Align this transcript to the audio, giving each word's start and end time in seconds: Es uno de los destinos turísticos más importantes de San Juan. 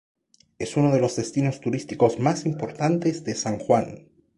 Es 0.57 0.77
uno 0.77 0.91
de 0.91 0.99
los 0.99 1.15
destinos 1.15 1.59
turísticos 1.61 2.17
más 2.17 2.47
importantes 2.47 3.23
de 3.23 3.35
San 3.35 3.59
Juan. 3.59 4.09